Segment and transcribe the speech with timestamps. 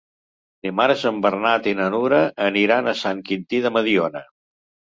[0.67, 4.27] Dimarts en Bernat i na Nura aniran a Sant Quintí de Mediona.